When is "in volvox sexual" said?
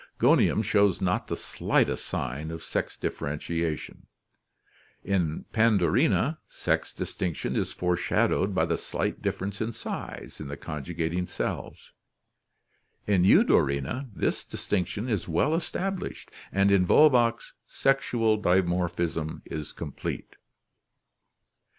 16.71-18.41